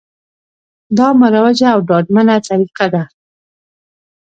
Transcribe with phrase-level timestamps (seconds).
[0.97, 3.03] دا مروجه او ډاډمنه طریقه ده